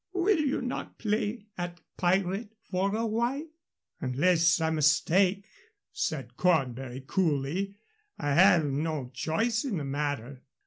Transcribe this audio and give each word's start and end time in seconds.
Will 0.15 0.39
you 0.39 0.63
not 0.63 0.97
play 0.97 1.45
at 1.59 1.79
pirate 1.95 2.49
for 2.63 2.95
a 2.95 3.05
while?" 3.05 3.45
"Unless 3.99 4.59
I 4.59 4.71
mistake," 4.71 5.45
said 5.91 6.35
Cornbury, 6.35 7.03
coolly, 7.05 7.75
"I 8.17 8.33
have 8.33 8.65
no 8.65 9.11
choice 9.13 9.63
in 9.63 9.77
the 9.77 9.85
matter. 9.85 10.41